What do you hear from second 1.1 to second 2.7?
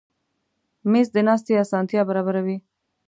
د ناستې اسانتیا برابروي.